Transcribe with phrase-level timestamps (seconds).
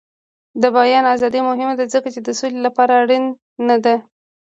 [0.61, 3.95] د بیان ازادي مهمه ده ځکه چې د سولې لپاره اړینه ده.